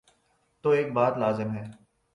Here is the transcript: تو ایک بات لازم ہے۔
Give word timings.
تو 0.61 0.69
ایک 0.69 0.93
بات 0.93 1.17
لازم 1.17 1.51
ہے۔ 1.51 1.63